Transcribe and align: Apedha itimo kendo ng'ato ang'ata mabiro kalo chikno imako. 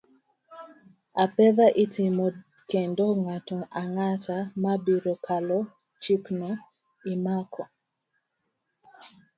Apedha 1.23 1.67
itimo 1.83 2.25
kendo 2.69 3.05
ng'ato 3.21 3.57
ang'ata 3.81 4.37
mabiro 4.63 5.13
kalo 5.25 5.57
chikno 6.03 6.49
imako. 7.13 7.63